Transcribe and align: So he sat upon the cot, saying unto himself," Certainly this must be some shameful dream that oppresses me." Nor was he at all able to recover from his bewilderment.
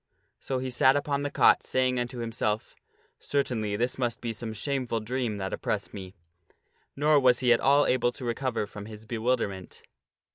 So 0.39 0.57
he 0.57 0.71
sat 0.71 0.95
upon 0.95 1.21
the 1.21 1.29
cot, 1.29 1.61
saying 1.61 1.99
unto 1.99 2.17
himself," 2.21 2.75
Certainly 3.19 3.75
this 3.75 3.99
must 3.99 4.19
be 4.19 4.33
some 4.33 4.51
shameful 4.51 4.99
dream 4.99 5.37
that 5.37 5.53
oppresses 5.53 5.93
me." 5.93 6.15
Nor 6.95 7.19
was 7.19 7.37
he 7.37 7.53
at 7.53 7.59
all 7.59 7.85
able 7.85 8.11
to 8.13 8.25
recover 8.25 8.65
from 8.65 8.87
his 8.87 9.05
bewilderment. 9.05 9.83